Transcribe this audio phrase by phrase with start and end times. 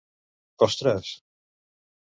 [0.67, 1.13] Ostres!